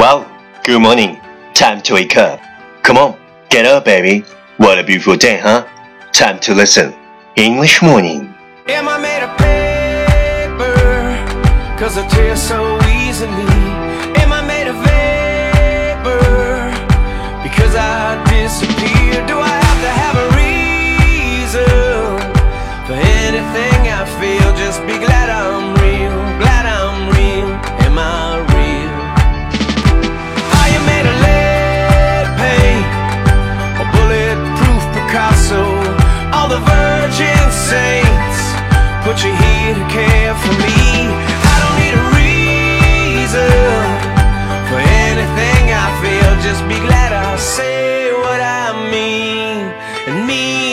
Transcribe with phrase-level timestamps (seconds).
[0.00, 0.24] Wow,
[0.64, 1.20] good morning.
[1.52, 2.40] Time to wake up.
[2.82, 3.18] Come on,
[3.50, 4.24] get up, baby.
[4.56, 5.66] What a beautiful day, huh?
[6.10, 6.94] Time to listen.
[7.36, 8.34] English morning.
[8.66, 10.72] Am I made of paper?
[11.78, 13.49] Cause I tear so easily.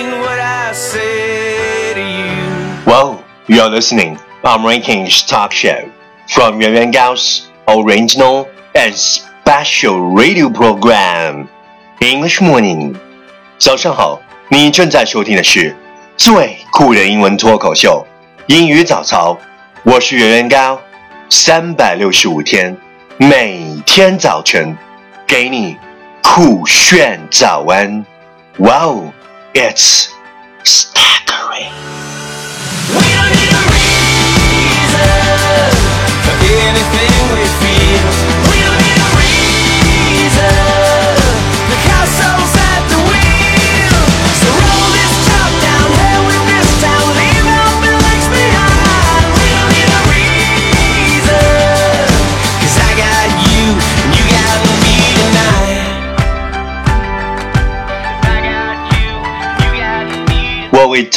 [0.07, 2.85] mean what I say to you.
[2.87, 4.19] Well, you're listening.
[4.45, 5.91] I'm Rankings Talk Show
[6.29, 11.49] from Yuan Yuan Gao's original and special radio program.
[12.01, 12.95] English morning.
[13.59, 15.75] 早上好，你正在收听的是
[16.17, 18.07] 最酷的英文脱口秀——
[18.47, 19.39] 英语早操。
[19.85, 20.81] 我是袁元高，
[21.29, 22.77] 三百六十五天，
[23.17, 24.77] 每天早晨
[25.27, 25.77] 给你
[26.23, 28.05] 酷炫早安。
[28.59, 29.13] Wow,
[29.60, 30.14] It's
[30.64, 31.74] staggering.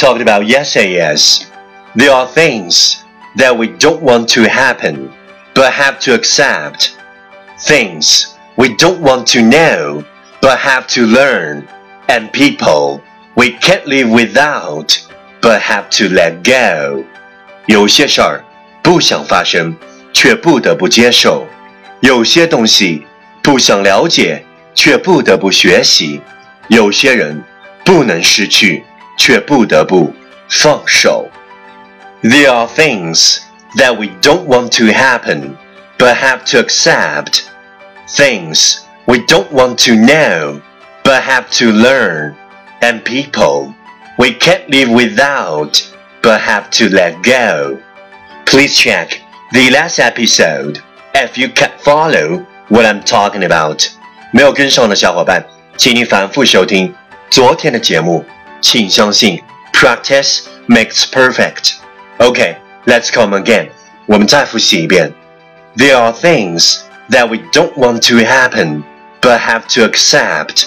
[0.00, 1.46] talked about yesterday is
[1.94, 3.04] there are things
[3.36, 5.12] that we don't want to happen
[5.54, 6.96] but have to accept.
[7.66, 10.04] Things we don't want to know
[10.40, 11.68] but have to learn.
[12.08, 13.02] And people
[13.36, 14.98] we can't live without
[15.42, 17.04] but have to let go.
[17.66, 18.44] 有些事儿
[18.82, 19.76] 不想发生，
[20.12, 21.46] 却不得不接受；
[22.00, 23.06] 有些东西
[23.42, 24.44] 不想了解，
[24.74, 26.20] 却不得不学习；
[26.68, 27.42] 有些人
[27.84, 28.84] 不能失去，
[29.20, 30.14] 却不得不
[30.48, 31.28] 放手。
[32.22, 33.38] There are things
[33.76, 35.56] that we don't want to happen,
[35.98, 37.42] but have to accept.
[38.08, 40.60] Things we don't want to know,
[41.02, 42.34] but have to learn.
[42.80, 43.74] And people
[44.18, 45.82] we can't live without,
[46.22, 47.78] but have to let go.
[48.44, 49.20] Please check
[49.52, 50.80] the last episode
[51.14, 53.88] if you can't follow what I'm talking about.
[54.32, 55.44] 没有跟上的小伙伴，
[55.76, 56.94] 请你反复收听
[57.30, 58.24] 昨天的节目。
[58.60, 59.42] 请相信，
[59.72, 61.74] practice makes perfect.
[62.18, 62.56] Okay,
[62.86, 63.68] let's come again.
[64.06, 65.12] 我们再复习一遍。
[65.76, 66.78] There are things
[67.10, 68.82] that we don't want to happen,
[69.20, 70.66] but have to accept.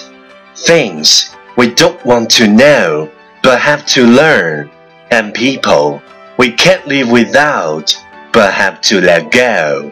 [0.56, 1.26] Things
[1.56, 3.08] we don't want to know,
[3.42, 4.68] but have to learn.
[5.10, 6.00] And people
[6.36, 7.96] we can't live without,
[8.32, 9.90] but have to let go.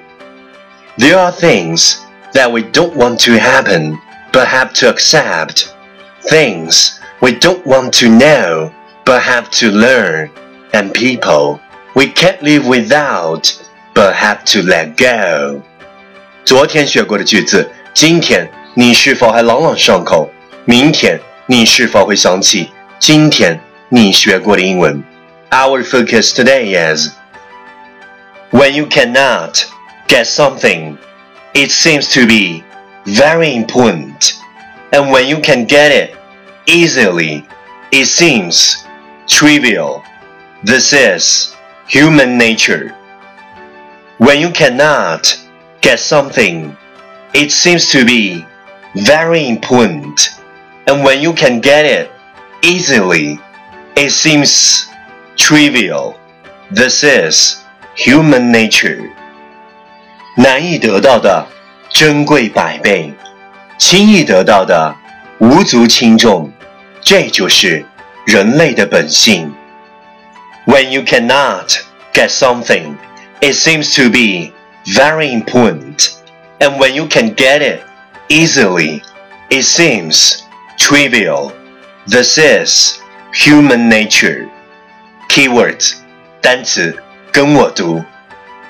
[0.96, 1.98] There are things
[2.32, 3.98] that we don't want to happen,
[4.32, 5.74] but have to accept.
[6.22, 8.70] Things we don't want to know,
[9.04, 10.30] but have to learn.
[10.72, 11.60] And people
[11.94, 13.52] we can't live without,
[13.94, 15.62] but have to let go.
[16.44, 20.30] 昨天学过的句子，今天你是否还朗朗上口？
[20.64, 23.58] 明天你是否会想起今天
[23.88, 25.02] 你学过的英文？
[25.50, 27.08] Our focus today is
[28.50, 29.64] when you cannot
[30.06, 30.98] get something,
[31.54, 32.62] it seems to be
[33.06, 34.34] very important.
[34.90, 36.10] And when you can get it
[36.66, 37.46] easily,
[37.90, 38.84] it seems
[39.26, 40.02] trivial.
[40.62, 41.54] This is
[41.86, 42.94] human nature.
[44.18, 45.38] When you cannot
[45.80, 46.76] get something,
[47.32, 48.44] it seems to be
[48.94, 50.30] very important.
[50.86, 52.10] And when you can get it
[52.62, 53.38] easily,
[53.94, 54.88] it seems
[55.36, 56.18] trivial.
[56.70, 57.62] This is
[57.94, 59.10] human nature.
[60.36, 61.46] 难易得到的
[61.88, 63.12] 珍贵百倍，
[63.76, 64.94] 轻易得到的
[65.38, 66.51] 无足轻重，
[67.02, 67.84] 这就是
[68.26, 69.54] 人类的本性。
[70.66, 71.78] When you cannot
[72.12, 72.96] get something,
[73.40, 74.52] it seems to be
[74.86, 76.10] very important.
[76.58, 77.80] And when you can get it
[78.28, 79.02] easily,
[79.48, 80.42] it seems
[80.76, 81.52] trivial.
[82.06, 82.98] This is
[83.32, 84.48] human nature.
[85.28, 85.94] Keywords
[86.40, 86.96] 单词
[87.32, 88.04] 跟我读，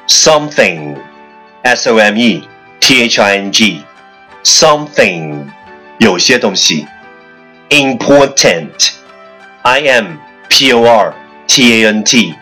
[0.07, 0.97] something,
[1.63, 2.49] s o m e
[2.81, 3.83] t h i n g,
[4.45, 5.47] something
[5.99, 6.87] 有些东西
[7.73, 8.93] ，important,
[9.63, 10.19] i m
[10.49, 11.15] p o r
[11.47, 12.35] t a n t,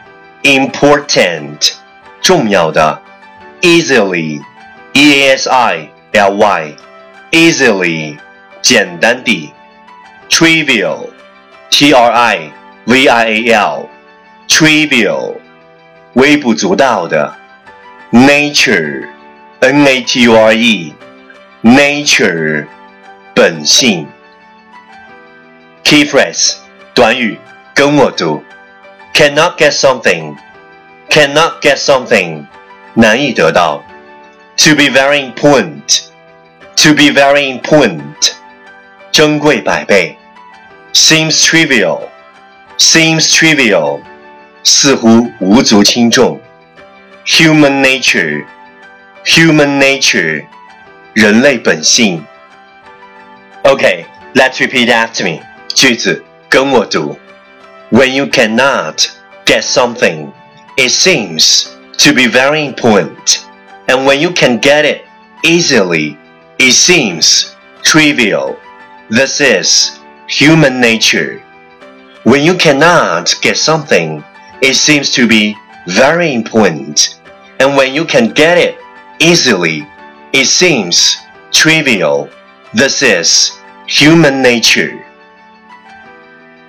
[0.42, 1.72] important
[2.20, 3.00] 重要的，
[3.60, 4.40] easily,
[4.92, 6.74] e a s i l y
[7.30, 8.16] easily
[8.62, 9.50] 简单地，
[10.28, 11.08] trivial
[11.70, 12.52] t r i
[12.84, 13.88] v i a l
[14.48, 15.34] trivial
[16.14, 17.34] 微不足道的，
[18.12, 19.06] nature
[19.60, 20.94] n a t u r e
[21.62, 22.66] nature
[23.34, 24.06] 本性。
[25.84, 26.54] Key phrase
[26.94, 27.38] 短语
[27.74, 28.42] 跟我读，
[29.14, 30.36] cannot get something
[31.08, 32.44] cannot get something
[32.94, 33.82] 难以得到，
[34.56, 36.06] to be very important
[36.76, 38.32] to be very important
[39.12, 40.16] 珍贵百倍，
[40.92, 42.00] seems trivial
[42.78, 44.00] seems trivial
[44.64, 46.40] 似乎无足轻重，
[47.24, 48.44] human nature
[49.24, 50.44] human nature
[51.14, 52.24] 人类本性。
[53.62, 54.04] Okay,
[54.34, 55.40] let's repeat after me.
[55.80, 57.18] 句子跟我读。
[57.90, 59.06] When you cannot
[59.44, 60.32] get something,
[60.76, 61.68] it seems
[61.98, 63.40] to be very important.
[63.86, 65.02] And when you can get it
[65.42, 66.16] easily,
[66.58, 68.56] it seems trivial.
[69.08, 71.42] This is human nature.
[72.24, 74.24] When you cannot get something,
[74.60, 75.56] it seems to be
[75.86, 77.20] very important.
[77.60, 78.76] And when you can get it
[79.20, 79.86] easily,
[80.32, 81.16] it seems
[81.52, 82.28] trivial.
[82.74, 83.52] This is
[83.86, 85.06] human nature.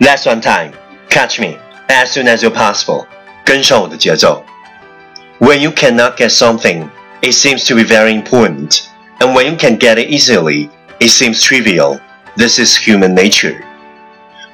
[0.01, 0.71] Last one time,
[1.09, 1.57] catch me
[1.89, 3.05] as soon as you're possible.
[3.45, 4.43] 跟上我的节奏。
[5.39, 6.89] when you cannot get something,
[7.21, 8.87] it seems to be very important.
[9.19, 10.69] And when you can get it easily,
[10.99, 11.99] it seems trivial.
[12.35, 13.63] This is human nature.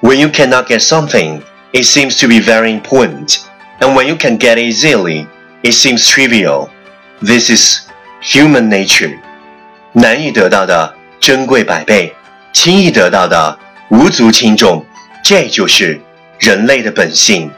[0.02, 1.42] When you cannot get something,
[1.72, 3.40] it seems to be very important.
[3.80, 5.26] And when you can get it easily,
[5.64, 6.70] it seems trivial.
[7.22, 7.88] This is
[8.22, 9.18] human nature.
[9.94, 12.14] 难以得到的珍贵百倍，
[12.52, 13.58] 轻易得到的
[13.90, 14.86] 无足轻重，
[15.29, 16.01] 这就是
[16.39, 17.51] 人类的本性。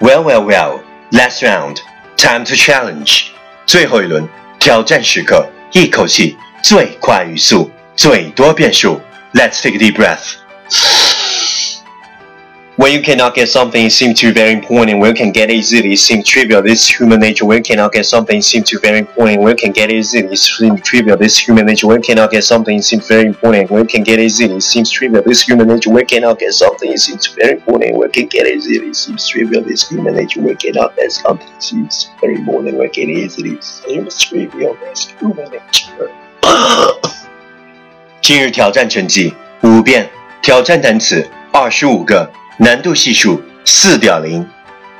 [0.00, 0.80] Well, well, well.
[1.10, 1.76] Last round.
[2.16, 3.24] Time to challenge，
[3.66, 4.26] 最后一轮
[4.58, 9.02] 挑战时刻，一口气最快语速，最多变数。
[9.34, 10.95] Let's take a deep breath.
[12.77, 14.97] When you cannot get something, it seems to be very important.
[14.99, 16.63] When you can get it easily, it seems trivial.
[16.63, 17.45] This is human nature.
[17.45, 19.41] When you cannot get something, it seems to be very important.
[19.41, 21.17] When you can get it easily, it seems trivial.
[21.17, 21.85] This is human nature.
[21.85, 23.69] When you cannot get something, it seems very important.
[23.69, 25.21] When you can get it easily, it seems trivial.
[25.21, 25.91] This is human nature.
[25.91, 27.97] When you cannot get something, it seems very important.
[27.97, 29.61] When you can get it easily, it seems trivial.
[29.63, 30.39] This is human nature.
[30.41, 32.77] When you cannot get something, it seems very important.
[32.77, 34.77] When you can get it easily, it seems trivial.
[34.81, 36.09] This is human nature.
[38.21, 40.09] 今日挑战成绩五遍，
[40.41, 42.31] 挑战单词二十五个。
[42.58, 44.48] 难度系数四点零，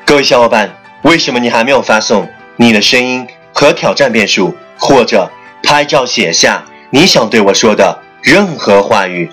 [0.05, 0.71] 各位小伙伴，
[1.03, 5.31] 为什么你还没有发送你的声音和挑战变数，或者
[5.63, 9.31] 拍照写下你想对我说的任何话语？@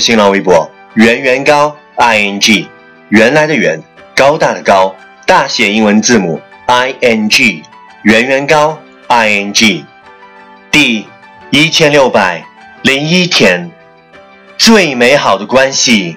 [0.00, 2.68] 新浪微博圆圆高 i n g，
[3.10, 3.80] 原来的圆，
[4.16, 7.62] 高大的高，大写英文字母 i n g，
[8.02, 8.76] 圆圆高
[9.06, 9.84] i n g，
[10.72, 11.06] 第
[11.50, 12.44] 一千六百
[12.82, 13.70] 零一天，
[14.58, 16.16] 最美好的关系。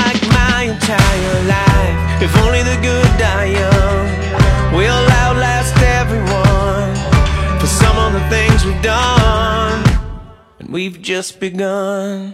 [10.71, 12.33] we've just begun